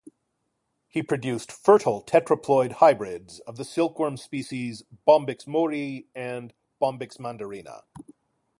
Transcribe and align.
He 0.87 1.03
produced 1.03 1.51
fertile 1.51 2.03
tetraploid 2.03 2.71
hybrids 2.81 3.39
of 3.41 3.57
the 3.57 3.63
silkworm 3.63 4.17
species 4.17 4.81
"Bombyx 5.07 5.45
mori" 5.45 6.07
and 6.15 6.55
"Bombyx" 6.81 7.17
"mandarina". 7.19 7.83